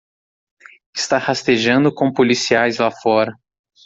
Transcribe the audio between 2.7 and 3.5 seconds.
lá fora.